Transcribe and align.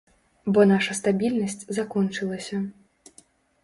Бо 0.55 0.65
наша 0.71 0.97
стабільнасць 1.01 1.69
закончылася. 1.81 2.67